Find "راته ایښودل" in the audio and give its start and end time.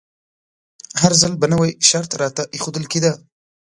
2.21-2.85